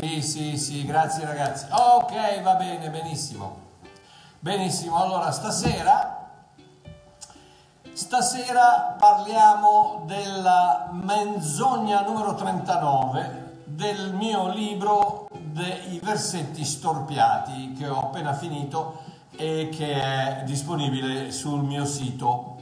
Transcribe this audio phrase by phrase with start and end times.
[0.00, 1.66] Sì, sì, sì, grazie ragazzi.
[1.70, 3.66] Ok, va bene, benissimo.
[4.38, 6.18] Benissimo, allora stasera
[7.98, 18.34] Stasera parliamo della menzogna numero 39 del mio libro dei versetti storpiati che ho appena
[18.34, 19.00] finito
[19.34, 22.58] e che è disponibile sul mio sito.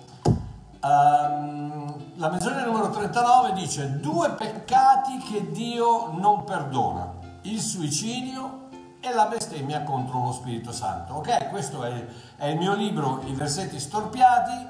[0.81, 7.13] Um, la menzogna numero 39 dice due peccati che Dio non perdona,
[7.51, 8.69] il suicidio
[9.01, 11.15] e la bestemmia contro lo Spirito Santo.
[11.15, 14.67] Ok, questo è, è il mio libro, i versetti storpiati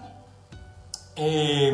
[1.14, 1.72] e,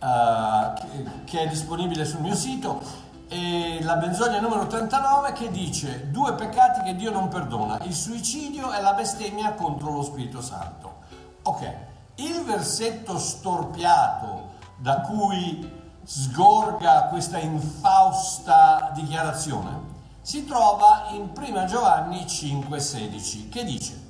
[0.00, 6.34] uh, che è disponibile sul mio sito e la benzogna numero 39 che dice due
[6.34, 10.94] peccati che Dio non perdona, il suicidio e la bestemmia contro lo Spirito Santo.
[11.42, 11.74] Ok,
[12.16, 23.48] il versetto storpiato da cui sgorga questa infausta dichiarazione si trova in 1 Giovanni 5,16
[23.48, 24.04] che dice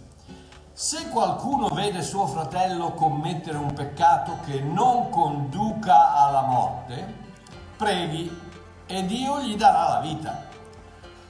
[0.78, 7.14] se qualcuno vede suo fratello commettere un peccato che non conduca alla morte,
[7.78, 8.30] preghi
[8.84, 10.44] e Dio gli darà la vita.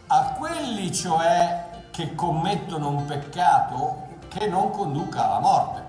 [0.08, 5.84] A quelli cioè che commettono un peccato che non conduca alla morte.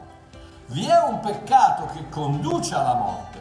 [0.68, 3.37] Vi è un peccato che conduce alla morte,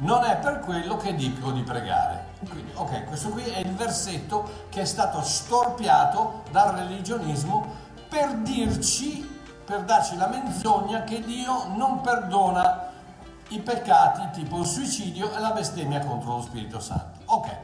[0.00, 2.28] non è per quello che dico di pregare.
[2.48, 9.38] Quindi, ok, questo qui è il versetto che è stato storpiato dal religionismo per dirci
[9.64, 12.88] per darci la menzogna che Dio non perdona
[13.50, 17.20] i peccati tipo il suicidio e la bestemmia contro lo Spirito Santo.
[17.26, 17.56] Ok,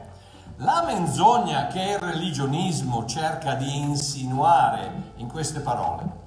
[0.57, 6.25] la menzogna che il religionismo cerca di insinuare in queste parole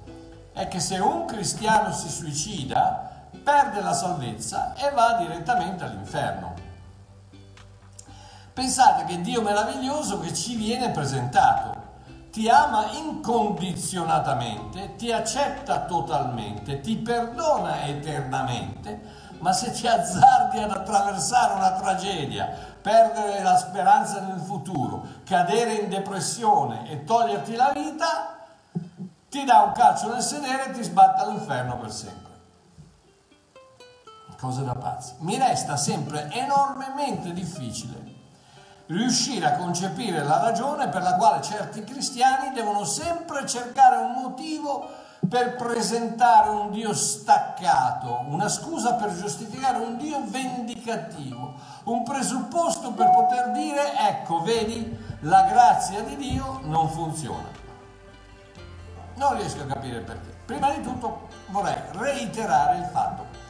[0.53, 3.00] è che se un cristiano si suicida
[3.43, 6.53] perde la salvezza e va direttamente all'inferno.
[8.53, 11.81] Pensate che Dio meraviglioso che ci viene presentato
[12.31, 19.01] ti ama incondizionatamente, ti accetta totalmente, ti perdona eternamente,
[19.39, 22.47] ma se ti azzardi ad attraversare una tragedia,
[22.81, 28.37] perdere la speranza nel futuro, cadere in depressione e toglierti la vita,
[29.29, 32.30] ti dà un calcio nel sedere e ti sbatte all'inferno per sempre.
[34.41, 35.13] Cosa da pazzi.
[35.19, 38.09] Mi resta sempre enormemente difficile
[38.87, 44.89] riuscire a concepire la ragione per la quale certi cristiani devono sempre cercare un motivo
[45.29, 51.53] per presentare un Dio staccato, una scusa per giustificare un Dio vendicativo,
[51.83, 57.47] un presupposto per poter dire ecco, vedi, la grazia di Dio non funziona.
[59.17, 60.35] Non riesco a capire perché.
[60.47, 63.41] Prima di tutto vorrei reiterare il fatto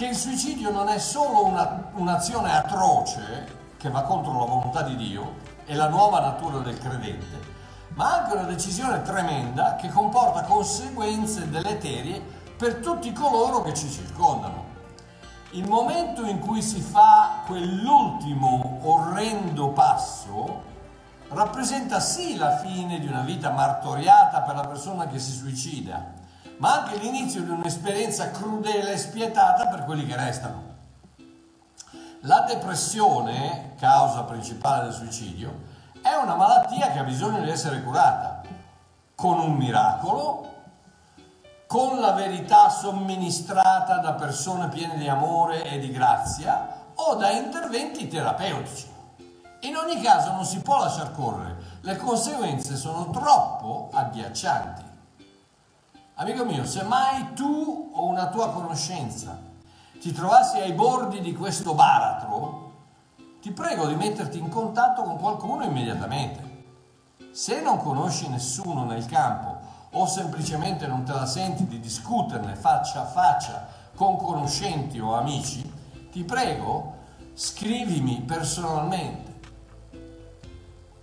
[0.00, 4.96] che il suicidio non è solo una, un'azione atroce, che va contro la volontà di
[4.96, 5.34] Dio
[5.66, 7.38] e la nuova natura del credente,
[7.88, 12.18] ma anche una decisione tremenda che comporta conseguenze deleterie
[12.56, 14.64] per tutti coloro che ci circondano.
[15.50, 20.62] Il momento in cui si fa quell'ultimo orrendo passo
[21.28, 26.19] rappresenta sì la fine di una vita martoriata per la persona che si suicida,
[26.60, 30.68] ma anche l'inizio di un'esperienza crudele e spietata per quelli che restano.
[32.20, 35.68] La depressione, causa principale del suicidio,
[36.02, 38.42] è una malattia che ha bisogno di essere curata
[39.14, 40.48] con un miracolo,
[41.66, 48.06] con la verità somministrata da persone piene di amore e di grazia o da interventi
[48.06, 48.88] terapeutici.
[49.60, 54.79] In ogni caso non si può lasciar correre, le conseguenze sono troppo agghiaccianti.
[56.20, 59.40] Amico mio, se mai tu o una tua conoscenza
[59.98, 62.72] ti trovassi ai bordi di questo baratro,
[63.40, 66.64] ti prego di metterti in contatto con qualcuno immediatamente.
[67.30, 69.60] Se non conosci nessuno nel campo
[69.92, 75.62] o semplicemente non te la senti di discuterne faccia a faccia con conoscenti o amici,
[76.12, 76.96] ti prego,
[77.32, 79.40] scrivimi personalmente.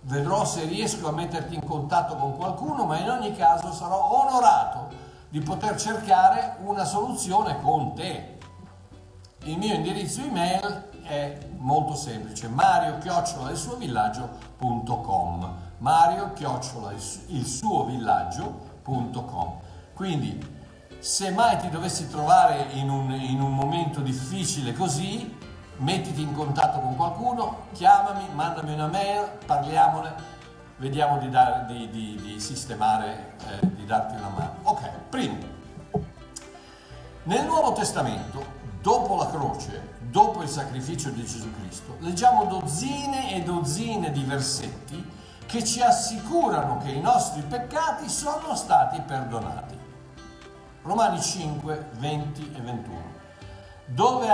[0.02, 5.06] Vedrò se riesco a metterti in contatto con qualcuno, ma in ogni caso sarò onorato
[5.28, 8.38] di poter cercare una soluzione con te.
[9.44, 17.46] Il mio indirizzo email è molto semplice, mario chiocciola il suo villaggio.com mario chiocciola il
[17.46, 19.58] suo villaggio.com
[19.94, 20.56] quindi
[20.98, 25.36] se mai ti dovessi trovare in un, in un momento difficile così
[25.76, 30.12] mettiti in contatto con qualcuno chiamami, mandami una mail parliamone
[30.78, 34.57] vediamo di, dar, di, di, di sistemare eh, di darti una mano
[35.08, 35.38] primo
[37.24, 38.44] Nel Nuovo Testamento,
[38.80, 45.16] dopo la croce, dopo il sacrificio di Gesù Cristo, leggiamo dozzine e dozzine di versetti
[45.46, 49.76] che ci assicurano che i nostri peccati sono stati perdonati.
[50.82, 53.16] Romani 5, 20 e 21.
[53.86, 54.28] Dove,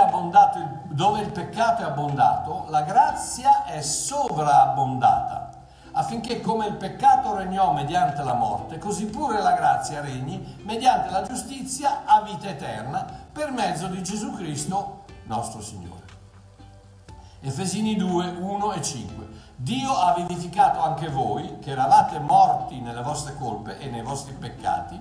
[0.89, 5.44] dove il peccato è abbondato, la grazia è sovrabbondata,
[5.97, 11.21] affinché come il peccato regnò mediante la morte, così pure la grazia regni mediante la
[11.21, 16.03] giustizia a vita eterna per mezzo di Gesù Cristo nostro Signore.
[17.39, 19.27] Efesini 2, 1 e 5.
[19.55, 24.99] Dio ha vivificato anche voi, che eravate morti nelle vostre colpe e nei vostri peccati,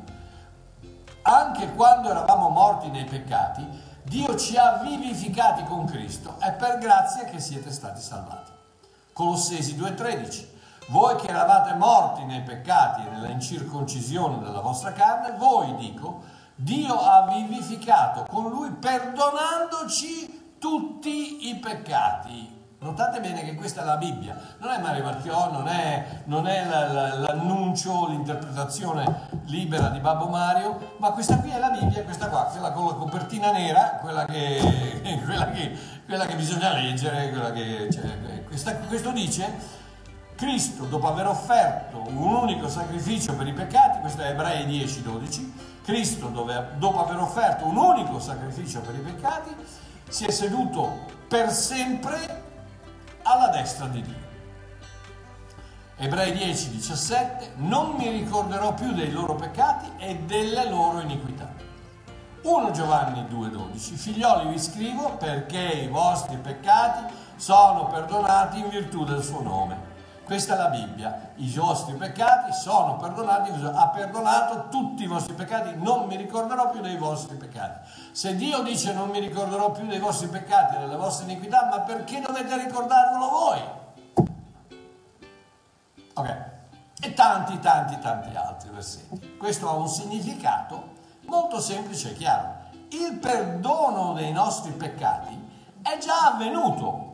[1.23, 3.67] anche quando eravamo morti nei peccati,
[4.05, 8.53] Dio ci ha vivificati con Cristo, è per grazia che siete stati salvati.
[9.13, 10.54] Colossesi 2,13
[10.89, 16.23] Voi che eravate morti nei peccati e nella incirconcisione della vostra carne, voi dico,
[16.55, 22.53] Dio ha vivificato con lui perdonandoci tutti i peccati.
[22.79, 26.67] Notate bene che questa è la Bibbia, non è Mario Marchiò, non è, non è
[26.67, 32.29] la, la, l'annuncio, l'interpretazione libera di Babbo Mario, ma questa qui è la Bibbia, questa
[32.29, 37.89] qua, quella con la copertina nera, quella che, quella che, quella che bisogna leggere, che,
[37.91, 39.83] cioè, questa, questo dice,
[40.37, 45.55] Cristo dopo aver offerto un unico sacrificio per i peccati, questo è Ebrei 10, 12,
[45.85, 49.55] Cristo dove, dopo aver offerto un unico sacrificio per i peccati,
[50.09, 52.43] si è seduto per sempre
[53.23, 54.33] alla destra di Dio.
[55.97, 61.53] Ebrei 10, 17, non mi ricorderò più dei loro peccati e delle loro iniquità.
[62.43, 69.05] 1 Giovanni 2, 12, figlioli vi scrivo perché i vostri peccati sono perdonati in virtù
[69.05, 69.84] del suo nome.
[70.25, 75.75] Questa è la Bibbia, i vostri peccati sono perdonati, ha perdonato tutti i vostri peccati,
[75.77, 77.91] non mi ricorderò più dei vostri peccati.
[78.13, 81.81] Se Dio dice non mi ricorderò più dei vostri peccati e delle vostre iniquità, ma
[81.81, 83.63] perché dovete ricordarvelo voi?
[86.15, 86.45] Ok,
[87.01, 89.37] e tanti, tanti, tanti altri versetti.
[89.37, 90.93] Questo ha un significato
[91.27, 92.63] molto semplice e chiaro.
[92.89, 97.14] Il perdono dei nostri peccati è già avvenuto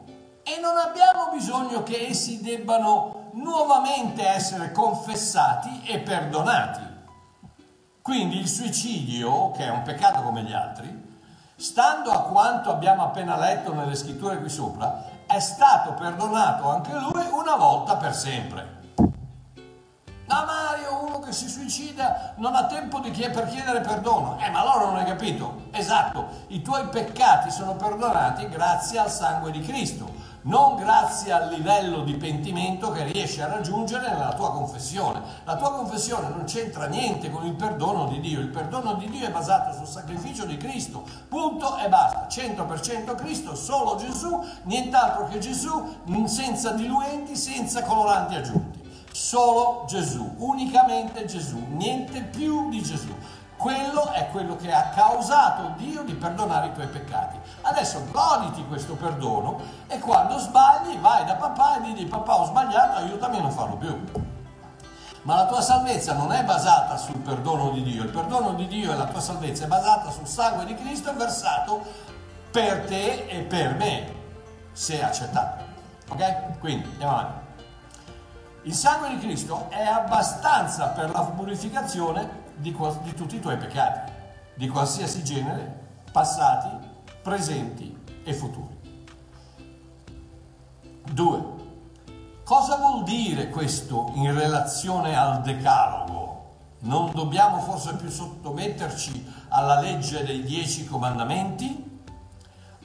[0.50, 6.88] e non abbiamo bisogno che essi debbano nuovamente essere confessati e perdonati.
[8.02, 11.08] Quindi il suicidio, che è un peccato come gli altri,
[11.55, 17.25] stando a quanto abbiamo appena letto nelle scritture qui sopra, è stato perdonato anche lui
[17.31, 18.79] una volta per sempre.
[20.26, 24.37] Da Mario, uno che si suicida, non ha tempo di chied- per chiedere perdono.
[24.41, 25.69] Eh, ma allora non hai capito.
[25.70, 30.09] Esatto, i tuoi peccati sono perdonati grazie al sangue di Cristo
[30.42, 35.20] non grazie al livello di pentimento che riesci a raggiungere nella tua confessione.
[35.44, 39.26] La tua confessione non c'entra niente con il perdono di Dio, il perdono di Dio
[39.26, 45.38] è basato sul sacrificio di Cristo, punto e basta, 100% Cristo, solo Gesù, nient'altro che
[45.38, 48.79] Gesù, senza diluenti, senza coloranti aggiunti.
[49.12, 53.12] Solo Gesù, unicamente Gesù, niente più di Gesù.
[53.56, 57.36] Quello è quello che ha causato Dio di perdonare i tuoi peccati.
[57.70, 62.98] Adesso goditi questo perdono e quando sbagli vai da papà e digli papà ho sbagliato,
[62.98, 63.96] aiutami a non farlo più.
[65.22, 68.93] Ma la tua salvezza non è basata sul perdono di Dio, il perdono di Dio
[68.93, 71.81] e la tua salvezza è basata sul sangue di Cristo versato
[72.50, 74.15] per te e per me,
[74.72, 75.65] se accettato.
[76.08, 76.58] Ok?
[76.58, 77.48] Quindi andiamo avanti.
[78.62, 84.10] Il sangue di Cristo è abbastanza per la purificazione di, di tutti i tuoi peccati,
[84.55, 85.79] di qualsiasi genere,
[86.10, 86.90] passati,
[87.22, 88.79] presenti e futuri.
[91.12, 91.58] 2.
[92.44, 96.19] Cosa vuol dire questo in relazione al decalogo?
[96.81, 102.00] Non dobbiamo forse più sottometterci alla legge dei dieci comandamenti?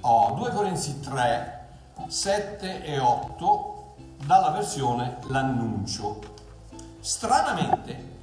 [0.01, 1.67] Oh, 2 Corinzi 3,
[2.07, 6.19] 7 e 8 dalla versione L'annuncio.
[6.99, 8.14] Stranamente,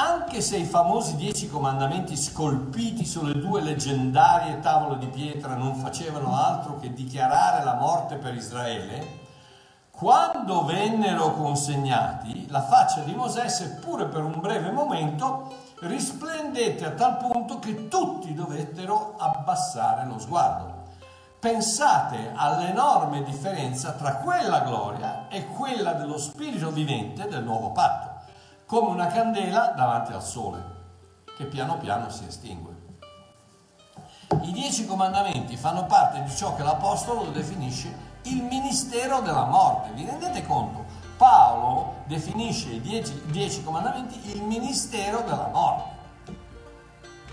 [0.00, 6.34] anche se i famosi dieci comandamenti scolpiti sulle due leggendarie tavole di pietra non facevano
[6.34, 9.18] altro che dichiarare la morte per Israele,
[9.90, 17.18] quando vennero consegnati, la faccia di Mosè, seppure per un breve momento, risplendette a tal
[17.18, 20.78] punto che tutti dovettero abbassare lo sguardo.
[21.38, 28.09] Pensate all'enorme differenza tra quella gloria e quella dello Spirito vivente del nuovo patto
[28.70, 30.62] come una candela davanti al sole,
[31.36, 32.72] che piano piano si estingue.
[34.42, 39.90] I dieci comandamenti fanno parte di ciò che l'Apostolo definisce il ministero della morte.
[39.90, 40.84] Vi rendete conto?
[41.16, 45.98] Paolo definisce i dieci, dieci comandamenti il ministero della morte.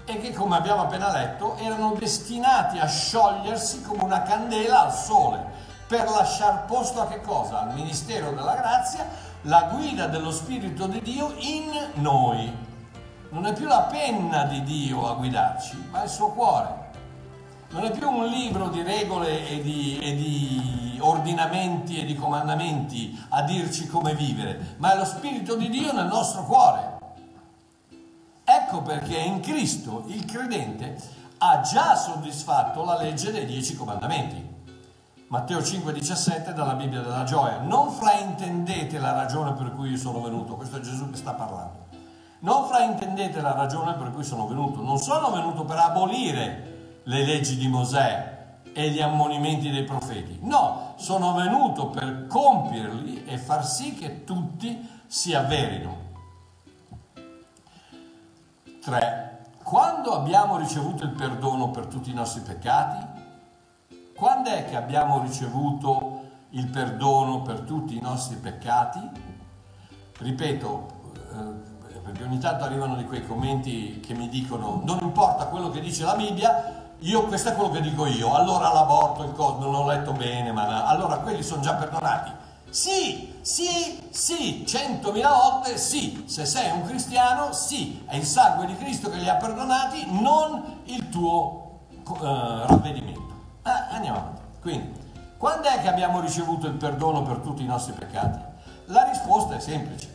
[0.06, 5.68] e che, come abbiamo appena letto, erano destinati a sciogliersi come una candela al sole
[5.88, 7.62] per lasciare posto a che cosa?
[7.62, 9.08] Al ministero della grazia,
[9.48, 12.54] la guida dello Spirito di Dio in noi.
[13.30, 16.86] Non è più la penna di Dio a guidarci, ma il suo cuore.
[17.70, 23.18] Non è più un libro di regole e di, e di, ordinamenti e di comandamenti
[23.30, 26.96] a dirci come vivere, ma è lo Spirito di Dio nel nostro cuore.
[28.44, 30.98] Ecco perché in Cristo il credente
[31.40, 34.47] ha già soddisfatto la legge dei dieci comandamenti.
[35.30, 37.60] Matteo 5,17 dalla Bibbia della gioia.
[37.60, 41.86] Non fraintendete la ragione per cui io sono venuto, questo è Gesù che sta parlando.
[42.40, 44.82] Non fraintendete la ragione per cui sono venuto.
[44.82, 48.36] Non sono venuto per abolire le leggi di Mosè
[48.72, 50.40] e gli ammonimenti dei profeti.
[50.44, 56.06] No, sono venuto per compierli e far sì che tutti si avverino.
[58.82, 59.40] 3.
[59.62, 63.17] Quando abbiamo ricevuto il perdono per tutti i nostri peccati,
[64.18, 69.00] quando è che abbiamo ricevuto il perdono per tutti i nostri peccati?
[70.18, 75.70] Ripeto, eh, perché ogni tanto arrivano di quei commenti che mi dicono non importa quello
[75.70, 79.60] che dice la Bibbia, io questo è quello che dico io, allora l'aborto, il coso,
[79.60, 82.32] non ho letto bene, ma allora quelli sono già perdonati.
[82.72, 88.76] Sì, sì, sì, centomila volte sì, se sei un cristiano sì, è il sangue di
[88.78, 93.17] Cristo che li ha perdonati, non il tuo eh, ravvedimento.
[93.68, 94.42] Ah, andiamo avanti.
[94.62, 94.98] Quindi,
[95.36, 98.40] quando è che abbiamo ricevuto il perdono per tutti i nostri peccati?
[98.86, 100.10] La risposta è semplice.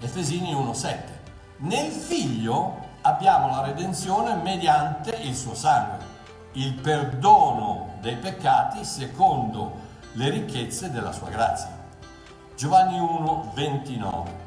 [0.00, 1.16] Efesini 1:7.
[1.58, 6.04] Nel figlio abbiamo la redenzione mediante il suo sangue,
[6.54, 11.70] il perdono dei peccati secondo le ricchezze della sua grazia.
[12.56, 14.46] Giovanni 1:29.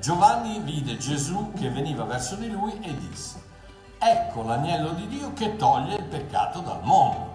[0.00, 3.43] Giovanni vide Gesù che veniva verso di lui e disse,
[4.04, 7.32] ecco l'agnello di Dio che toglie il peccato dal mondo.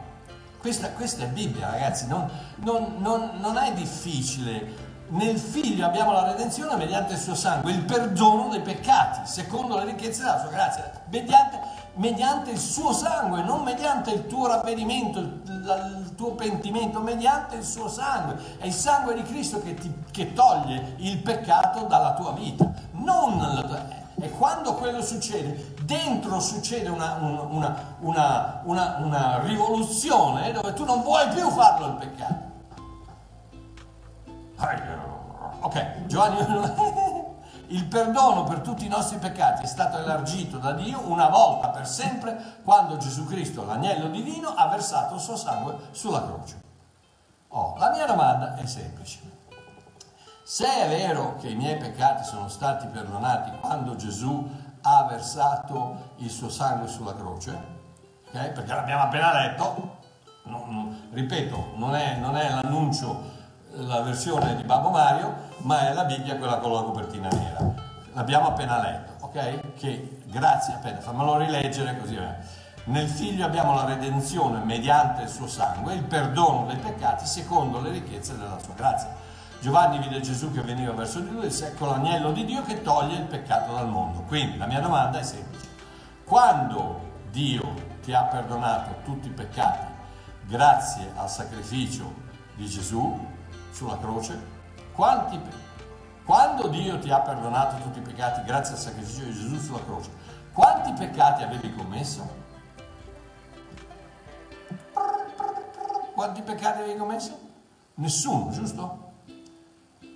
[0.59, 4.87] Questa, questa è Bibbia, ragazzi, non, non, non, non è difficile.
[5.09, 9.85] Nel figlio abbiamo la redenzione mediante il suo sangue, il perdono dei peccati, secondo le
[9.85, 11.59] ricchezze della sua grazia, mediante,
[11.95, 17.63] mediante il suo sangue, non mediante il tuo ravvedimento, il, il, tuo pentimento, mediante il
[17.63, 18.57] suo sangue.
[18.59, 22.71] È il sangue di Cristo che, ti, che toglie il peccato dalla tua vita.
[22.91, 23.37] Non,
[24.21, 31.27] e quando quello succede, dentro succede una, una, una, una, rivoluzione dove tu non vuoi
[31.29, 32.47] più farlo il peccato.
[35.61, 36.37] Ok, Giovanni,
[37.67, 41.87] il perdono per tutti i nostri peccati è stato elargito da Dio una volta per
[41.87, 46.61] sempre quando Gesù Cristo, l'agnello divino, ha versato il suo sangue sulla croce.
[47.49, 49.37] Oh, la mia domanda è semplice.
[50.51, 54.49] Se è vero che i miei peccati sono stati perdonati quando Gesù
[54.81, 57.55] ha versato il suo sangue sulla croce,
[58.29, 58.51] okay?
[58.53, 59.97] perché l'abbiamo appena letto,
[60.45, 63.21] non, non, ripeto, non è, non è l'annuncio,
[63.73, 67.71] la versione di Babbo Mario, ma è la Bibbia quella con la copertina nera.
[68.13, 69.75] L'abbiamo appena letto, ok?
[69.75, 72.15] Che grazie, aspetta, fammelo rileggere così.
[72.15, 72.35] Eh.
[72.85, 77.91] Nel figlio abbiamo la redenzione mediante il suo sangue, il perdono dei peccati secondo le
[77.91, 79.28] ricchezze della sua grazia.
[79.61, 82.81] Giovanni vide Gesù che veniva verso di lui e disse ecco l'agnello di Dio che
[82.81, 84.21] toglie il peccato dal mondo.
[84.21, 85.67] Quindi la mia domanda è semplice.
[86.23, 89.85] Quando Dio ti ha perdonato tutti i peccati
[90.47, 92.13] grazie al sacrificio
[92.55, 93.19] di Gesù
[93.71, 94.41] sulla croce,
[94.93, 95.39] quanti,
[96.23, 100.09] quando Dio ti ha perdonato tutti i peccati grazie al sacrificio di Gesù sulla croce,
[100.53, 102.47] quanti peccati avevi commesso?
[106.13, 107.37] Quanti peccati avevi commesso?
[107.95, 109.07] Nessuno, giusto?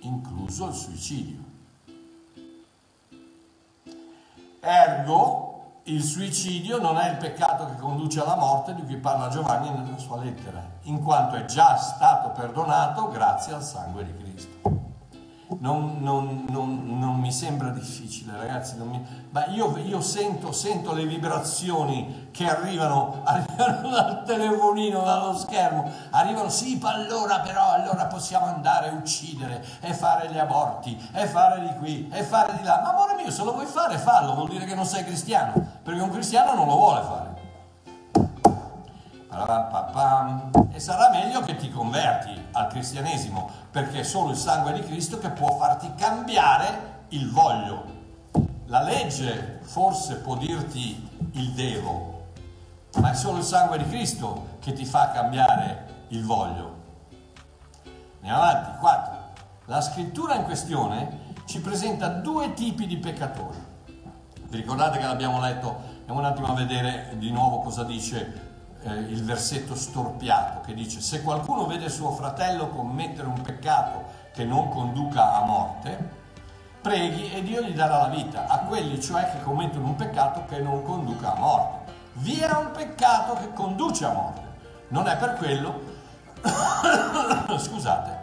[0.06, 1.42] Incluso il suicidio.
[4.60, 9.70] Ergo, il suicidio non è il peccato che conduce alla morte di cui parla Giovanni
[9.70, 14.92] nella sua lettera, in quanto è già stato perdonato grazie al sangue di Cristo
[15.60, 18.76] non, non, non, non, mi sembra difficile, ragazzi.
[18.76, 19.04] Mi...
[19.30, 25.90] Ma io, io sento, sento, le vibrazioni che arrivano, arrivano dal telefonino, dallo schermo.
[26.10, 31.60] Arrivano, sì, allora però, allora possiamo andare a uccidere e fare gli aborti e fare
[31.60, 32.80] di qui e fare di là.
[32.82, 34.34] Ma amore mio, se lo vuoi fare, fallo.
[34.34, 37.33] Vuol dire che non sei cristiano, perché un cristiano non lo vuole fare.
[40.70, 45.18] E sarà meglio che ti converti al cristianesimo, perché è solo il sangue di Cristo
[45.18, 47.84] che può farti cambiare il voglio.
[48.66, 52.26] La legge forse può dirti il devo,
[53.00, 56.82] ma è solo il sangue di Cristo che ti fa cambiare il voglio.
[58.20, 59.12] Andiamo avanti, 4.
[59.66, 63.58] La scrittura in questione ci presenta due tipi di peccatori.
[64.48, 65.76] Vi ricordate che l'abbiamo letto?
[65.98, 68.53] Andiamo un attimo a vedere di nuovo cosa dice
[68.84, 74.44] eh, il versetto storpiato, che dice se qualcuno vede suo fratello commettere un peccato che
[74.44, 76.22] non conduca a morte,
[76.80, 80.58] preghi e Dio gli darà la vita, a quelli cioè che commettono un peccato che
[80.58, 81.92] non conduca a morte.
[82.14, 84.42] Vi è un peccato che conduce a morte,
[84.88, 85.80] non è per quello,
[87.56, 88.18] scusate,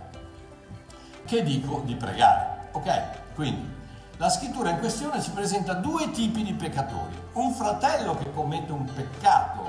[1.25, 2.69] che dico di pregare.
[2.73, 3.33] Ok?
[3.33, 3.79] Quindi
[4.17, 7.19] la scrittura in questione ci presenta due tipi di peccatori.
[7.33, 9.60] Un fratello che commette un peccato,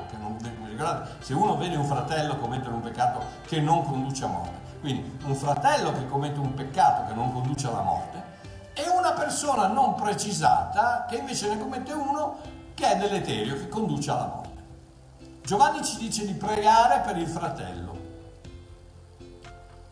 [0.83, 5.19] ricordate, se uno vede un fratello commettere un peccato che non conduce a morte, quindi
[5.25, 8.31] un fratello che commette un peccato che non conduce alla morte,
[8.75, 12.39] e una persona non precisata che invece ne commette uno
[12.75, 14.51] che è deleterio, che conduce alla morte.
[15.45, 18.01] Giovanni ci dice di pregare per il fratello.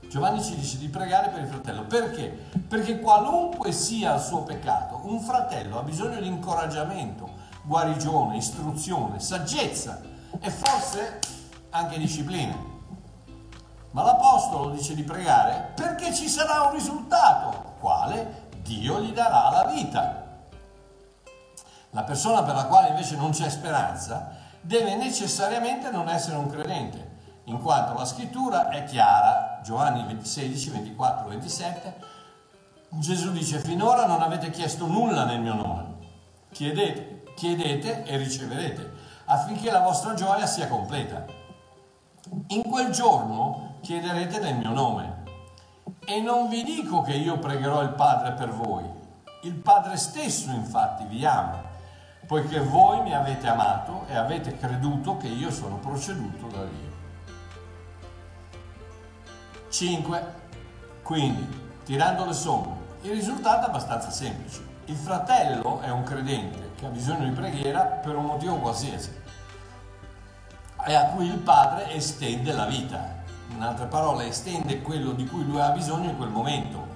[0.08, 1.84] Giovanni ci dice di pregare per il fratello.
[1.84, 2.48] Perché?
[2.66, 7.28] Perché qualunque sia il suo peccato, un fratello ha bisogno di incoraggiamento,
[7.62, 10.00] guarigione, istruzione, saggezza
[10.40, 11.18] e forse
[11.70, 12.56] anche disciplina.
[13.92, 17.74] Ma l'Apostolo dice di pregare perché ci sarà un risultato.
[17.78, 18.48] Quale?
[18.62, 20.42] Dio gli darà la vita.
[21.90, 27.10] La persona per la quale invece non c'è speranza deve necessariamente non essere un credente
[27.44, 31.94] in quanto la scrittura è chiara, Giovanni 16, 24, 27,
[32.90, 35.84] Gesù dice finora non avete chiesto nulla nel mio nome,
[36.52, 38.92] chiedete, chiedete e riceverete,
[39.30, 41.24] affinché la vostra gioia sia completa.
[42.48, 45.22] In quel giorno chiederete nel mio nome
[46.04, 48.84] e non vi dico che io pregherò il Padre per voi,
[49.42, 51.62] il Padre stesso infatti vi ama,
[52.26, 56.98] poiché voi mi avete amato e avete creduto che io sono proceduto da Dio.
[59.68, 60.34] 5.
[61.02, 61.46] Quindi,
[61.84, 64.66] tirando le somme, il risultato è abbastanza semplice.
[64.86, 69.20] Il fratello è un credente che ha bisogno di preghiera per un motivo qualsiasi
[70.84, 73.18] e a cui il padre estende la vita.
[73.48, 76.86] In altre parole, estende quello di cui lui ha bisogno in quel momento,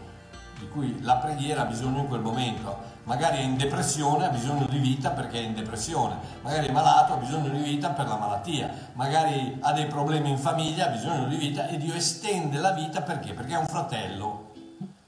[0.59, 4.67] di cui la preghiera ha bisogno in quel momento magari è in depressione, ha bisogno
[4.67, 8.17] di vita perché è in depressione, magari è malato, ha bisogno di vita per la
[8.17, 12.73] malattia, magari ha dei problemi in famiglia, ha bisogno di vita e Dio estende la
[12.73, 13.33] vita perché?
[13.33, 14.53] Perché è un fratello.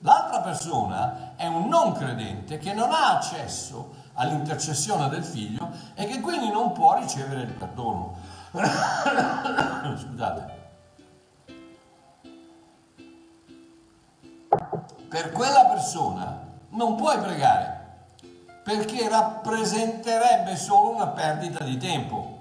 [0.00, 6.20] L'altra persona è un non credente che non ha accesso all'intercessione del figlio e che
[6.20, 8.34] quindi non può ricevere il perdono.
[9.96, 10.54] Scusate.
[15.08, 17.76] Per quella persona non puoi pregare
[18.62, 22.34] perché rappresenterebbe solo una perdita di tempo.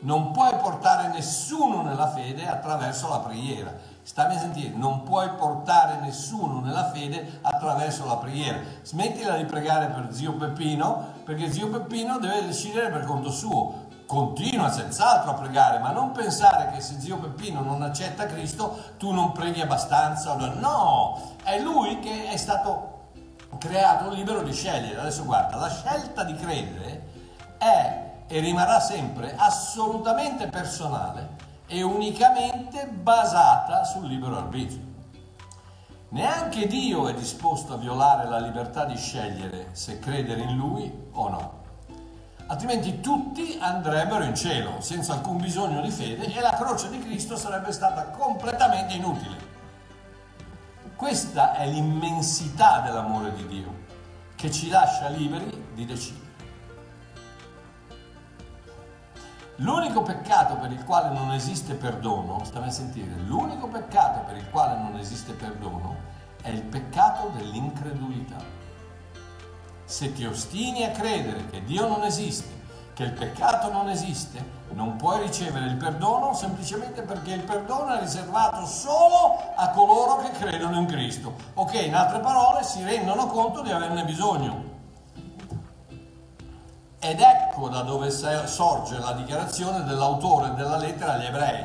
[0.00, 3.74] Non puoi portare nessuno nella fede attraverso la preghiera.
[4.02, 8.60] Stammi a sentire, non puoi portare nessuno nella fede attraverso la preghiera.
[8.82, 13.86] Smettila di pregare per zio Peppino, perché zio Peppino deve decidere per conto suo.
[14.08, 19.12] Continua senz'altro a pregare, ma non pensare che se zio Peppino non accetta Cristo tu
[19.12, 20.34] non preghi abbastanza.
[20.34, 23.10] No, è lui che è stato
[23.58, 24.98] creato libero di scegliere.
[24.98, 27.06] Adesso guarda, la scelta di credere
[27.58, 34.86] è e rimarrà sempre assolutamente personale e unicamente basata sul libero arbitrio.
[36.10, 41.28] Neanche Dio è disposto a violare la libertà di scegliere se credere in Lui o
[41.28, 41.67] no.
[42.50, 47.36] Altrimenti tutti andrebbero in cielo senza alcun bisogno di fede e la croce di Cristo
[47.36, 49.36] sarebbe stata completamente inutile.
[50.96, 53.84] Questa è l'immensità dell'amore di Dio,
[54.34, 56.26] che ci lascia liberi di decidere.
[59.56, 64.48] L'unico peccato per il quale non esiste perdono, stammi a sentire, l'unico peccato per il
[64.48, 65.96] quale non esiste perdono
[66.40, 68.57] è il peccato dell'incredulità.
[69.88, 72.60] Se ti ostini a credere che Dio non esiste,
[72.92, 74.38] che il peccato non esiste,
[74.72, 80.32] non puoi ricevere il perdono semplicemente perché il perdono è riservato solo a coloro che
[80.32, 81.32] credono in Cristo.
[81.54, 84.62] Ok, in altre parole si rendono conto di averne bisogno.
[86.98, 91.64] Ed ecco da dove sorge la dichiarazione dell'autore della lettera agli ebrei,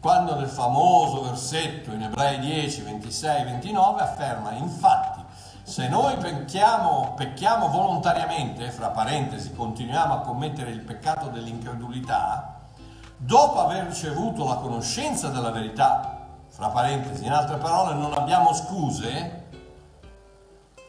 [0.00, 5.11] quando nel famoso versetto in Ebrei 10, 26, 29 afferma infatti
[5.72, 12.58] se noi pecchiamo, pecchiamo volontariamente, fra parentesi, continuiamo a commettere il peccato dell'incredulità,
[13.16, 19.44] dopo aver ricevuto la conoscenza della verità, fra parentesi, in altre parole, non abbiamo scuse,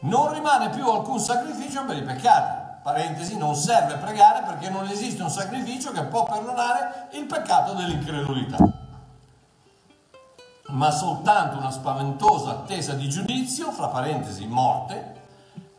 [0.00, 2.82] non rimane più alcun sacrificio per i peccati.
[2.82, 8.83] Parentesi, non serve pregare perché non esiste un sacrificio che può perdonare il peccato dell'incredulità
[10.68, 15.22] ma soltanto una spaventosa attesa di giudizio, fra parentesi morte,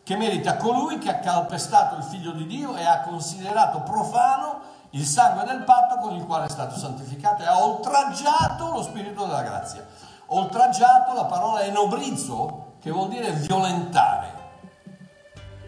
[0.04, 5.06] che merita colui che ha calpestato il figlio di Dio e ha considerato profano il
[5.06, 9.42] sangue del patto con il quale è stato santificato e ha oltraggiato lo spirito della
[9.42, 9.86] grazia.
[10.28, 14.44] Oltraggiato, la parola è nobrizzo, che vuol dire violentare.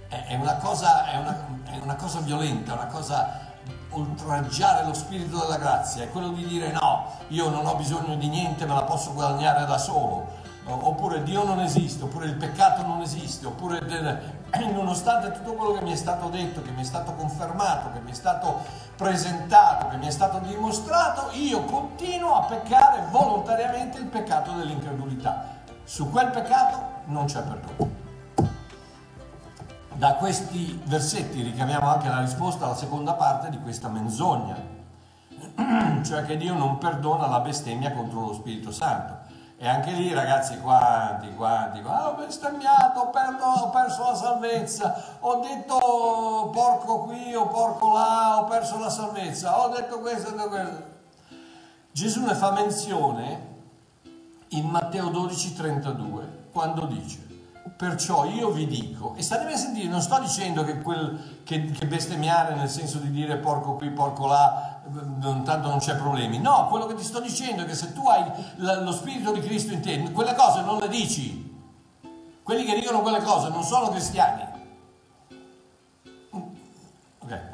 [0.07, 3.46] È una cosa, è una, è una cosa violenta, una cosa
[3.89, 8.27] oltraggiare lo spirito della grazia, è quello di dire no, io non ho bisogno di
[8.27, 13.01] niente, me la posso guadagnare da solo oppure Dio non esiste, oppure il peccato non
[13.01, 13.79] esiste, oppure
[14.73, 18.11] nonostante tutto quello che mi è stato detto, che mi è stato confermato, che mi
[18.11, 18.63] è stato
[18.95, 25.55] presentato, che mi è stato dimostrato, io continuo a peccare volontariamente il peccato dell'incredulità.
[25.83, 28.06] Su quel peccato non c'è perdono.
[29.97, 34.55] Da questi versetti ricaviamo anche la risposta alla seconda parte di questa menzogna,
[36.05, 39.17] cioè che Dio non perdona la bestemmia contro lo Spirito Santo.
[39.57, 45.17] E anche lì, ragazzi, quanti, quanti, ah, ho bestemmiato, ho, perdo, ho perso la salvezza,
[45.21, 50.31] ho detto porco qui o porco là, ho perso la salvezza, ho detto questo, ho
[50.33, 50.83] detto questo.
[51.91, 53.55] Gesù ne fa menzione
[54.49, 57.26] in Matteo 12, 32, quando dice,
[57.75, 61.85] perciò io vi dico, e state a sentire, non sto dicendo che, quel, che, che
[61.85, 64.81] bestemmiare nel senso di dire porco qui, porco là,
[65.19, 66.39] non, tanto non c'è problemi.
[66.39, 68.23] No, quello che ti sto dicendo è che se tu hai
[68.57, 71.45] lo Spirito di Cristo in te, quelle cose non le dici.
[72.43, 74.45] Quelli che dicono quelle cose non sono cristiani.
[77.19, 77.49] Ok.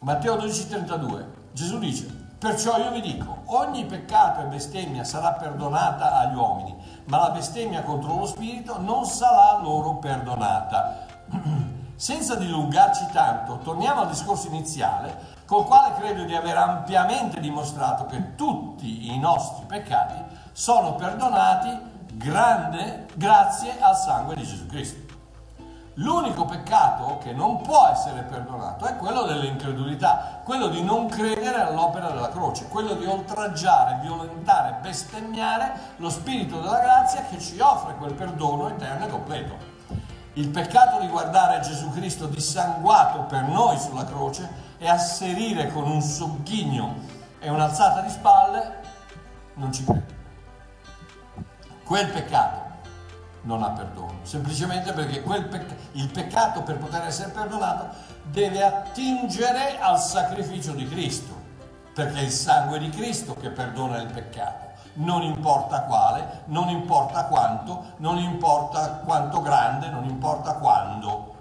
[0.00, 1.24] Matteo 12,32.
[1.52, 2.06] Gesù dice,
[2.38, 6.74] perciò io vi dico, ogni peccato e bestemmia sarà perdonata agli uomini,
[7.06, 11.06] ma la bestemmia contro lo Spirito non sarà loro perdonata.
[11.94, 18.34] Senza dilungarci tanto, torniamo al discorso iniziale col quale credo di aver ampiamente dimostrato che
[18.34, 20.14] tutti i nostri peccati
[20.52, 25.11] sono perdonati grande grazie al sangue di Gesù Cristo.
[25.96, 32.08] L'unico peccato che non può essere perdonato è quello dell'incredulità, quello di non credere all'opera
[32.08, 38.14] della croce, quello di oltraggiare, violentare, bestemmiare lo Spirito della grazia che ci offre quel
[38.14, 39.70] perdono eterno e completo.
[40.34, 46.00] Il peccato di guardare Gesù Cristo dissanguato per noi sulla croce e asserire con un
[46.00, 46.94] sogghigno
[47.38, 48.80] e un'alzata di spalle,
[49.54, 50.20] non ci credo.
[51.84, 52.61] Quel peccato
[53.42, 57.88] non ha perdono, semplicemente perché pecc- il peccato per poter essere perdonato
[58.24, 61.34] deve attingere al sacrificio di Cristo,
[61.94, 64.70] perché è il sangue di Cristo che perdona il peccato.
[64.94, 71.32] Non importa quale, non importa quanto, non importa quanto grande, non importa quando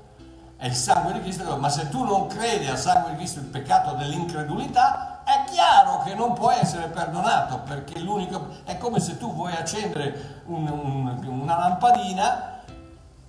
[0.61, 3.47] è il sangue di Cristo, ma se tu non credi al sangue di Cristo, il
[3.47, 9.33] peccato dell'incredulità, è chiaro che non può essere perdonato, perché l'unico è come se tu
[9.33, 12.59] vuoi accendere un, un, una lampadina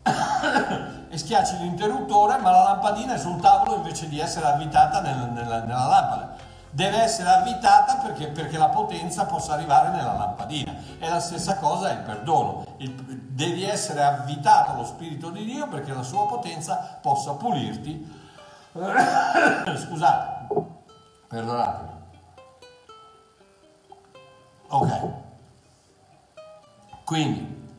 [1.08, 5.60] e schiacci l'interruttore, ma la lampadina è sul tavolo invece di essere avvitata nel, nella,
[5.60, 10.74] nella lampada deve essere avvitata perché, perché, la potenza possa arrivare nella lampadina.
[10.98, 12.64] E la stessa cosa è il perdono.
[12.78, 18.20] Il, devi essere avvitato allo Spirito di Dio perché la sua potenza possa pulirti.
[19.76, 20.41] Scusate,
[21.32, 21.90] perdonatemi.
[24.68, 25.10] Ok.
[27.04, 27.70] Quindi,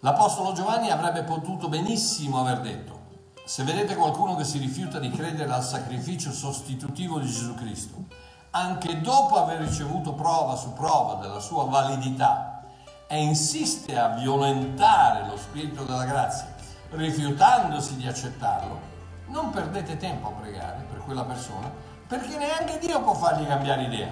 [0.00, 3.02] l'Apostolo Giovanni avrebbe potuto benissimo aver detto
[3.44, 8.04] se vedete qualcuno che si rifiuta di credere al sacrificio sostitutivo di Gesù Cristo,
[8.50, 12.62] anche dopo aver ricevuto prova su prova della sua validità,
[13.06, 16.54] e insiste a violentare lo Spirito della grazia,
[16.90, 18.80] rifiutandosi di accettarlo,
[19.26, 21.70] non perdete tempo a pregare per quella persona,
[22.14, 24.08] perché neanche Dio può fargli cambiare idea.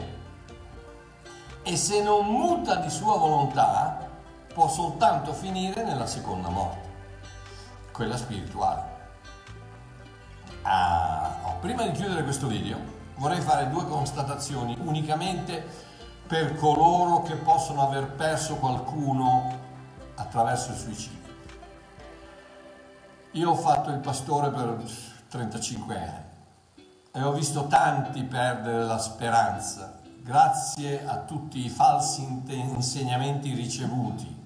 [1.62, 4.08] E se non muta di sua volontà,
[4.52, 6.88] può soltanto finire nella seconda morte,
[7.92, 8.90] quella spirituale.
[10.62, 12.76] Ah, oh, prima di chiudere questo video
[13.16, 15.64] vorrei fare due constatazioni unicamente
[16.26, 19.60] per coloro che possono aver perso qualcuno
[20.16, 21.34] attraverso il suicidio.
[23.32, 24.82] Io ho fatto il pastore per
[25.28, 26.30] 35 anni
[27.12, 34.40] e ho visto tanti perdere la speranza grazie a tutti i falsi insegnamenti ricevuti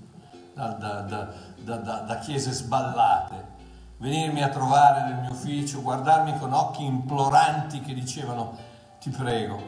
[0.54, 3.54] da, da, da, da chiese sballate
[3.98, 8.56] venirmi a trovare nel mio ufficio, guardarmi con occhi imploranti che dicevano
[9.00, 9.58] ti prego,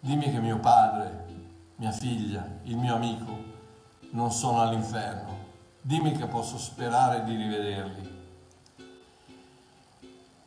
[0.00, 1.24] dimmi che mio padre,
[1.76, 3.54] mia figlia, il mio amico
[4.10, 5.36] non sono all'inferno,
[5.80, 8.15] dimmi che posso sperare di rivederli.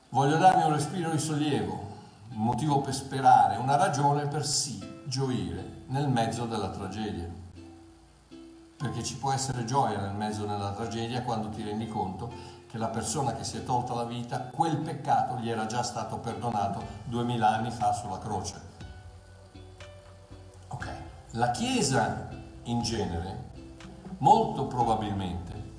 [0.10, 1.88] Voglio darmi un respiro di sollievo,
[2.32, 7.39] un motivo per sperare, una ragione per sì gioire nel mezzo della tragedia
[8.80, 12.32] perché ci può essere gioia nel mezzo della tragedia quando ti rendi conto
[12.65, 16.19] che la persona che si è tolta la vita, quel peccato gli era già stato
[16.19, 18.62] perdonato duemila anni fa sulla croce.
[20.69, 20.88] Ok,
[21.32, 22.30] la Chiesa
[22.63, 23.50] in genere,
[24.19, 25.74] molto probabilmente,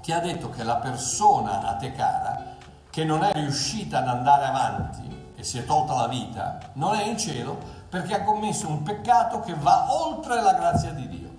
[0.00, 2.49] ti ha detto che la persona a te cara,
[2.90, 7.04] che non è riuscita ad andare avanti e si è tolta la vita, non è
[7.04, 11.30] in cielo perché ha commesso un peccato che va oltre la grazia di Dio,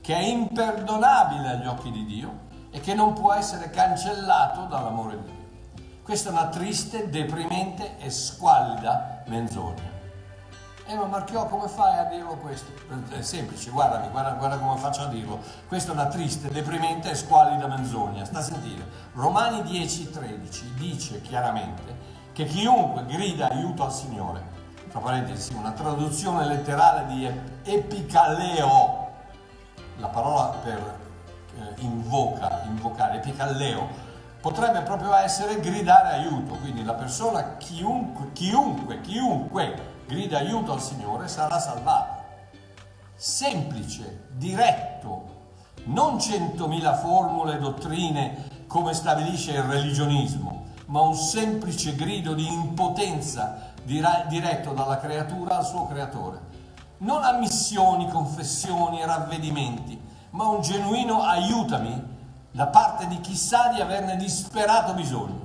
[0.00, 5.24] che è imperdonabile agli occhi di Dio e che non può essere cancellato dall'amore di
[5.24, 5.34] Dio.
[6.02, 9.95] Questa è una triste, deprimente e squallida menzogna.
[10.88, 12.70] Eh ma Marchiò come fai a dirlo questo?
[13.10, 15.40] È semplice, guardami, guarda, guarda come faccio a dirlo.
[15.66, 18.24] Questa è una triste, deprimente e squallida menzogna.
[18.24, 18.86] Sta a sentire.
[19.14, 21.82] Romani 10:13 dice chiaramente
[22.32, 24.40] che chiunque grida aiuto al Signore,
[24.88, 27.28] tra parentesi una traduzione letterale di
[27.64, 29.08] epicaleo,
[29.96, 30.98] la parola per
[31.58, 33.88] eh, invoca, invocare, epicalleo,
[34.40, 41.28] potrebbe proprio essere gridare aiuto, quindi la persona, chiunque, chiunque, chiunque grida aiuto al Signore
[41.28, 42.24] sarà salvato.
[43.16, 45.34] Semplice, diretto,
[45.84, 53.72] non centomila formule e dottrine come stabilisce il religionismo, ma un semplice grido di impotenza
[53.82, 56.54] diretto dalla creatura al suo creatore.
[56.98, 62.14] Non ammissioni, confessioni e ravvedimenti, ma un genuino aiutami
[62.50, 65.44] da parte di chi sa di averne disperato bisogno.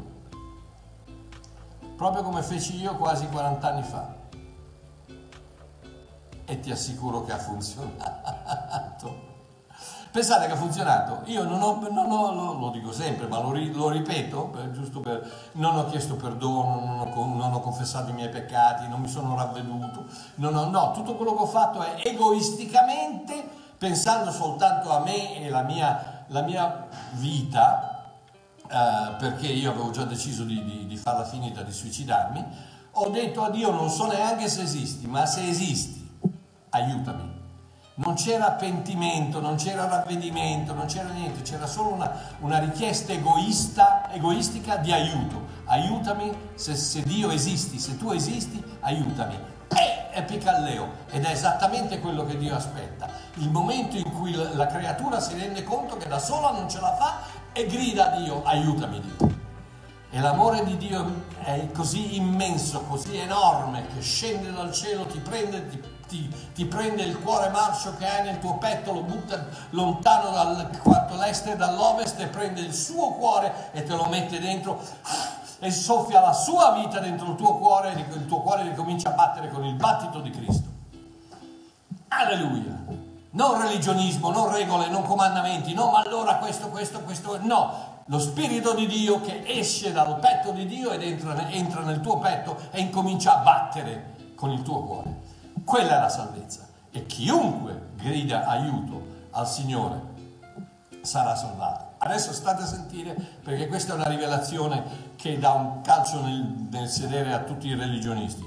[1.96, 4.21] Proprio come feci io quasi 40 anni fa.
[6.46, 9.30] E ti assicuro che ha funzionato.
[10.12, 11.22] Pensate che ha funzionato.
[11.26, 15.50] Io non ho, non ho lo, dico sempre, ma lo, lo ripeto, per, giusto per,
[15.54, 19.36] non ho chiesto perdono, non ho, non ho, confessato i miei peccati, non mi sono
[19.36, 20.06] ravveduto.
[20.36, 25.50] Non ho, no, tutto quello che ho fatto è egoisticamente pensando soltanto a me e
[25.50, 28.12] la mia, la mia vita,
[28.68, 32.46] eh, perché io avevo già deciso di, di, di farla finita, di suicidarmi,
[32.92, 36.01] ho detto a Dio non so neanche se esisti, ma se esisti,
[36.72, 37.40] aiutami.
[37.94, 44.12] Non c'era pentimento, non c'era ravvedimento, non c'era niente, c'era solo una, una richiesta egoista,
[44.12, 45.48] egoistica di aiuto.
[45.66, 49.60] Aiutami se, se Dio esisti, se tu esisti, aiutami
[50.12, 53.10] è picalleo ed è esattamente quello che Dio aspetta.
[53.36, 56.96] Il momento in cui la creatura si rende conto che da sola non ce la
[56.96, 57.20] fa
[57.54, 59.40] e grida a Dio, aiutami Dio.
[60.14, 65.70] E l'amore di Dio è così immenso, così enorme, che scende dal cielo, ti prende,
[65.70, 65.82] ti,
[66.12, 70.70] ti, ti prende il cuore marcio che hai nel tuo petto, lo butta lontano dal
[70.84, 74.82] quanto l'est e dall'ovest e prende il suo cuore e te lo mette dentro
[75.60, 79.14] e soffia la sua vita dentro il tuo cuore e il tuo cuore ricomincia a
[79.14, 80.70] battere con il battito di Cristo.
[82.10, 83.10] Alleluia!
[83.34, 87.90] Non religionismo, non regole, non comandamenti, no, ma allora questo, questo, questo, no.
[88.08, 92.18] Lo Spirito di Dio che esce dal petto di Dio ed entra, entra nel tuo
[92.18, 95.31] petto e incomincia a battere con il tuo cuore.
[95.72, 96.68] Quella è la salvezza.
[96.92, 100.02] E chiunque grida aiuto al Signore
[101.02, 101.94] sarà salvato.
[102.00, 106.90] Adesso state a sentire perché questa è una rivelazione che dà un calcio nel, nel
[106.90, 108.46] sedere a tutti i religionisti.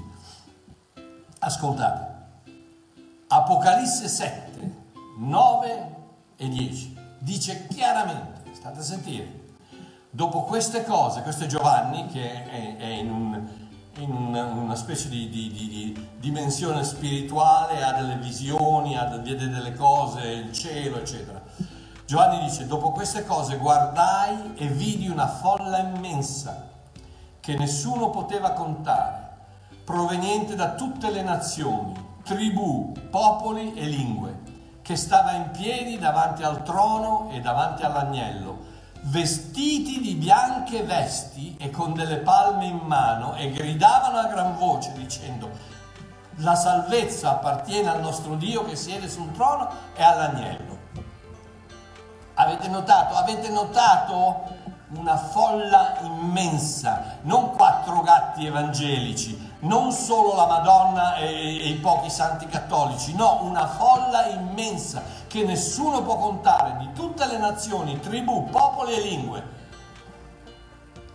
[1.39, 2.13] Ascoltate,
[3.29, 4.75] Apocalisse 7,
[5.17, 5.95] 9
[6.35, 9.45] e 10 dice chiaramente, state a sentire,
[10.11, 13.47] dopo queste cose, questo è Giovanni che è, è in, un,
[13.97, 19.73] in una, specie di, di, di, di, dimensione spirituale, ha delle visioni, ha, vede delle
[19.73, 21.41] cose, il cielo, eccetera.
[22.05, 26.69] Giovanni dice, dopo queste cose guardai e vidi una folla immensa
[27.39, 29.29] che nessuno poteva contare,
[29.83, 34.41] proveniente da tutte le nazioni, tribù, popoli e lingue,
[34.81, 38.73] che stava in piedi davanti al trono e davanti all'agnello,
[39.07, 44.93] vestiti di bianche vesti e con delle palme in mano, e gridavano a gran voce
[44.93, 45.49] dicendo,
[46.39, 50.77] la salvezza appartiene al nostro Dio che siede sul trono e all'agnello.
[52.33, 53.15] Avete notato?
[53.15, 54.63] Avete notato
[54.95, 62.09] una folla immensa, non quattro gatti evangelici, non solo la Madonna e, e, i pochi
[62.09, 68.49] santi cattolici, no, una folla immensa che nessuno può contare di tutte le nazioni, tribù,
[68.49, 69.53] popoli e lingue.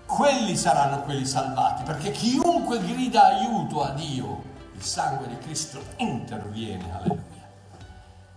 [0.06, 4.42] Quelli saranno quelli salvati, perché chiunque grida aiuto a Dio,
[4.74, 7.39] il sangue di Cristo interviene, alleluia.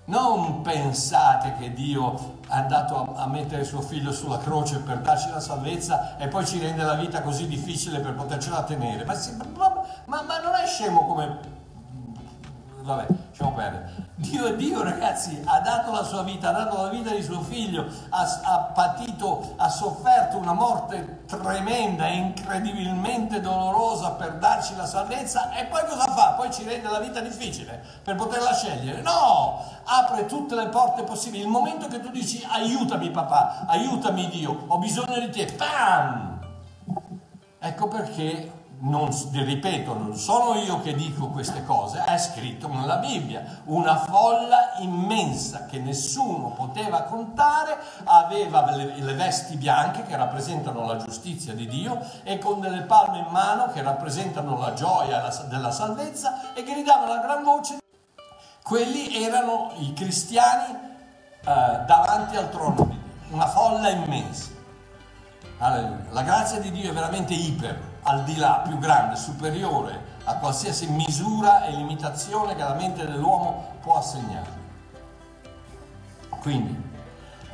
[0.05, 5.39] Non pensate che Dio è andato a, mettere suo figlio sulla croce per darci la
[5.39, 9.05] salvezza e poi ci rende la vita così difficile per potercela tenere.
[9.05, 9.15] Ma,
[9.55, 11.61] ma, ma, ma non è scemo come
[12.83, 14.11] vabbè, lasciamo perdere.
[14.15, 17.41] Dio è Dio, ragazzi, ha dato la sua vita, ha dato la vita di suo
[17.41, 25.51] figlio, ha, ha patito, ha sofferto una morte tremenda incredibilmente dolorosa per darci la salvezza
[25.53, 26.31] e poi cosa fa?
[26.33, 29.01] Poi ci rende la vita difficile per poterla scegliere?
[29.01, 31.43] No, apre tutte le porte possibili.
[31.43, 36.39] Il momento che tu dici aiutami papà, aiutami Dio, ho bisogno di te, pam!
[37.59, 43.61] Ecco perché non, ripeto, non sono io che dico queste cose, è scritto nella Bibbia.
[43.65, 50.97] Una folla immensa che nessuno poteva contare aveva le, le, vesti bianche che rappresentano la
[50.97, 56.53] giustizia di Dio e con delle palme in mano che rappresentano la gioia della salvezza
[56.53, 57.77] e gridavano a gran voce.
[58.61, 61.43] Quelli erano i cristiani eh,
[61.85, 64.51] davanti al trono di Dio, una folla immensa.
[65.59, 66.07] Alleluia.
[66.09, 70.87] La grazia di Dio è veramente iper al di là, più grande, superiore a qualsiasi
[70.87, 74.61] misura e limitazione che la mente dell'uomo può assegnare.
[76.39, 76.91] Quindi,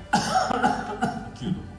[1.33, 1.77] chiudo.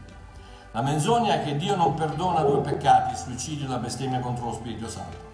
[0.73, 4.47] La menzogna è che Dio non perdona due peccati, il suicidio e la bestemmia contro
[4.47, 5.29] lo Spirito Santo.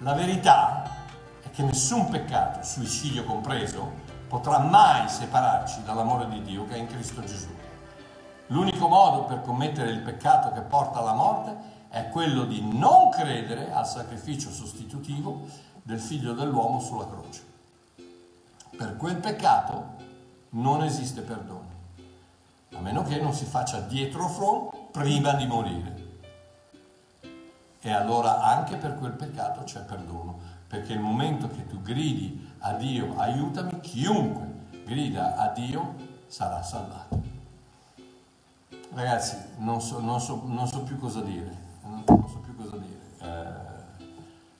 [0.00, 0.82] La verità
[1.42, 6.86] è che nessun peccato, suicidio compreso, potrà mai separarci dall'amore di Dio che è in
[6.86, 7.48] Cristo Gesù.
[8.48, 11.56] L'unico modo per commettere il peccato che porta alla morte
[11.88, 15.46] è quello di non credere al sacrificio sostitutivo
[15.82, 17.46] del figlio dell'uomo sulla croce.
[18.76, 19.96] Per quel peccato
[20.50, 21.66] non esiste perdono,
[22.74, 26.06] a meno che non si faccia dietro front prima di morire.
[27.80, 32.74] E allora anche per quel peccato c'è perdono, perché il momento che tu gridi a
[32.74, 34.46] Dio aiutami, chiunque
[34.84, 35.94] grida a Dio
[36.26, 37.36] sarà salvato.
[38.92, 43.00] Ragazzi, non so, non so, non so più cosa dire non so più cosa dire,
[43.20, 44.06] eh,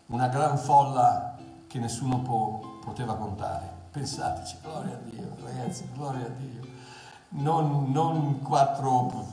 [0.06, 1.36] una gran folla
[1.66, 3.76] che nessuno può, poteva contare.
[3.90, 6.62] Pensateci, gloria a Dio, ragazzi, gloria a Dio.
[7.30, 9.26] Non, non quattro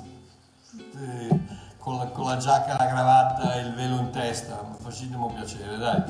[0.98, 1.40] eh,
[1.78, 6.04] con, la, con, la, giacca, la cravatta e il velo in testa, facetemi piacere, dai.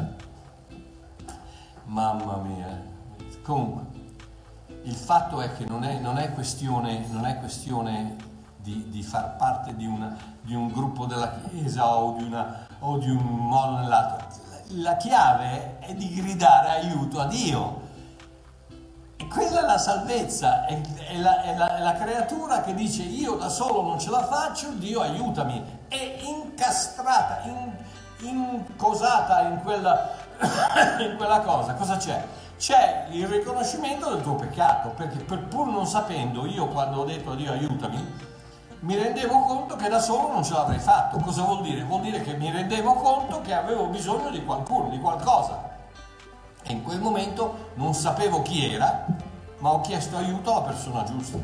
[1.86, 2.94] Mamma mia.
[3.44, 3.84] Comunque,
[4.84, 8.25] il fatto è che non è, non è questione, non è questione
[8.66, 12.98] di, di far parte di, una, di, un gruppo della Chiesa o di, una, o
[12.98, 14.28] di un modo o nell'altro.
[14.70, 17.84] La chiave è di gridare aiuto a Dio.
[19.18, 23.04] E quella è la salvezza, è, è, la, è, la, è, la, creatura che dice
[23.04, 25.64] io da solo non ce la faccio, Dio aiutami.
[25.88, 27.72] È incastrata, in,
[28.28, 30.10] incosata in quella,
[31.00, 31.76] in quella cosa.
[31.76, 32.26] Cosa c'è?
[32.58, 37.34] C'è il riconoscimento del tuo peccato, perché per pur non sapendo, io quando ho detto
[37.34, 38.34] a Dio aiutami,
[38.82, 41.18] mi rendevo conto che da solo non ce l'avrei fatto.
[41.18, 41.84] Cosa vuol dire?
[41.84, 45.74] Vuol dire che mi rendevo conto che avevo bisogno di qualcuno, di qualcosa.
[46.64, 49.06] E in quel momento non sapevo chi era,
[49.60, 51.38] ma ho chiesto aiuto alla persona giusta.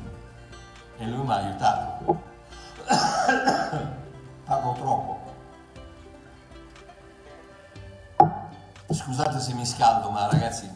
[0.97, 2.21] E lui mi ha aiutato.
[4.45, 5.19] Parlo troppo.
[8.89, 10.69] Scusate se mi scaldo, ma ragazzi,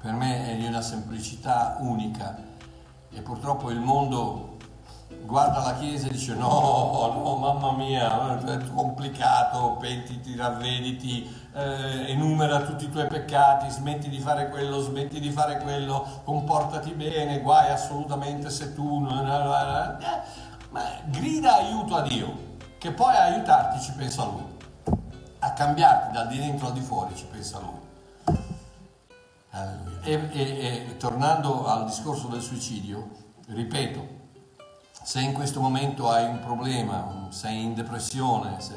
[0.00, 2.36] per me è di una semplicità unica
[3.10, 4.55] e purtroppo il mondo
[5.26, 12.62] guarda la chiesa e dice no, no, mamma mia, è complicato, pentiti, ravvediti, eh, enumera
[12.62, 17.70] tutti i tuoi peccati, smetti di fare quello, smetti di fare quello, comportati bene, guai
[17.70, 19.00] assolutamente se tu...
[20.70, 24.44] Ma grida aiuto a Dio, che poi a aiutarti ci pensa Lui,
[25.38, 27.84] a cambiarti dal di dentro al di fuori ci pensa Lui.
[30.02, 33.08] E, e, e tornando al discorso del suicidio,
[33.48, 34.15] ripeto,
[35.06, 38.74] se in questo momento hai un problema, sei in depressione, se...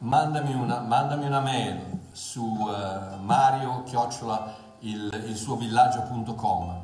[0.00, 6.82] mandami, una, mandami, una, mail su uh, mario chiocciola il, il suo villaggio.com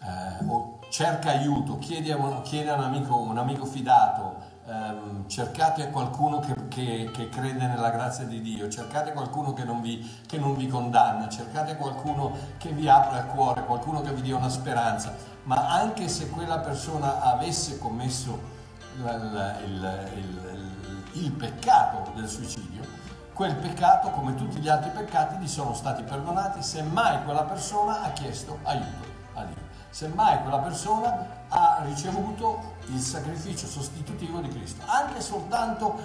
[0.00, 4.36] eh, o cerca aiuto, chiedi a un, chiedi a un, amico, un amico fidato,
[4.66, 9.80] ehm, cercate qualcuno che, che, che, crede nella grazia di Dio, cercate qualcuno che non,
[9.80, 14.22] vi, che non vi condanna, cercate qualcuno che vi apre il cuore, qualcuno che vi
[14.22, 15.14] dia una speranza.
[15.44, 18.60] Ma anche se quella persona avesse commesso
[18.96, 23.00] il, il, il, il peccato del suicidio,
[23.32, 26.62] quel peccato, come tutti gli altri peccati, gli sono stati perdonati.
[26.62, 32.76] Se mai quella persona ha chiesto aiuto a Dio, se mai quella persona ha ricevuto
[32.86, 36.00] il sacrificio sostitutivo di Cristo, anche soltanto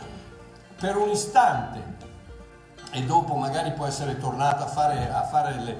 [0.77, 1.95] per un istante
[2.91, 5.77] e dopo magari può essere tornato a fare, a fare le,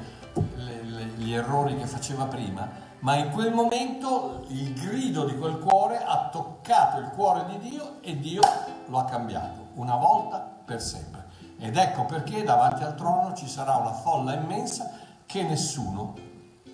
[0.56, 5.60] le, le, gli errori che faceva prima, ma in quel momento il grido di quel
[5.60, 8.42] cuore ha toccato il cuore di Dio e Dio
[8.86, 11.26] lo ha cambiato, una volta per sempre.
[11.60, 14.92] Ed ecco perché davanti al trono ci sarà una folla immensa
[15.26, 16.16] che nessuno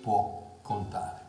[0.00, 1.23] può contare.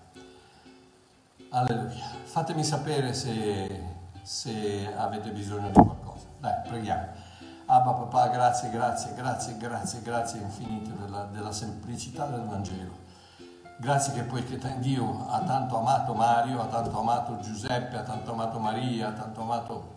[1.55, 2.03] Alleluia.
[2.25, 3.81] Fatemi sapere se,
[4.21, 6.25] se avete bisogno di qualcosa.
[6.37, 7.07] Dai, preghiamo.
[7.67, 13.03] Abba papà, grazie, grazie, grazie, grazie, grazie infinite della, della semplicità del Vangelo.
[13.77, 18.59] Grazie che poiché Dio ha tanto amato Mario, ha tanto amato Giuseppe, ha tanto amato
[18.59, 19.93] Maria, ha tanto amato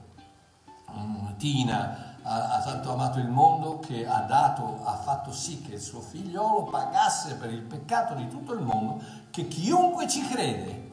[0.95, 5.75] um, Tina, ha, ha, tanto amato il mondo che ha dato, ha fatto sì che
[5.75, 10.87] il suo figliolo pagasse per il peccato di tutto il mondo, che chiunque ci crede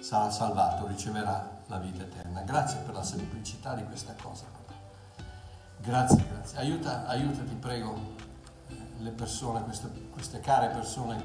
[0.00, 2.42] sarà salvato, riceverà la vita eterna.
[2.42, 4.44] Grazie per la semplicità di questa cosa.
[5.78, 6.58] Grazie, grazie.
[6.58, 8.16] Aiuta, aiuta ti prego,
[8.68, 11.22] eh, le persone, queste, queste care persone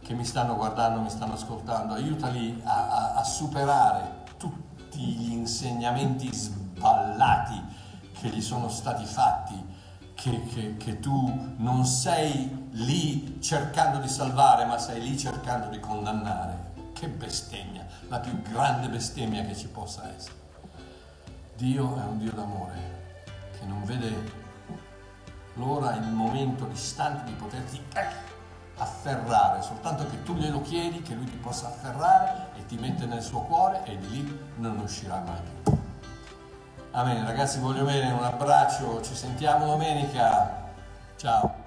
[0.00, 6.32] che mi stanno guardando, mi stanno ascoltando, aiutali a, a, a superare tutti gli insegnamenti
[6.32, 7.62] sballati
[8.12, 9.76] che gli sono stati fatti,
[10.14, 15.78] che, che, che, tu non sei lì cercando di salvare, ma sei lì cercando di
[15.80, 16.67] condannare.
[16.98, 20.34] Che bestemmia, la più grande bestemmia che ci possa essere.
[21.54, 23.20] Dio è un Dio d'amore
[23.56, 24.12] che non vede
[25.54, 27.80] l'ora, il momento distante di poterti
[28.78, 33.22] afferrare, soltanto che tu glielo chiedi, che lui ti possa afferrare e ti mette nel
[33.22, 35.78] suo cuore e di lì non uscirà mai più.
[36.90, 40.72] Amen, ragazzi voglio bene, un abbraccio, ci sentiamo domenica,
[41.14, 41.57] ciao.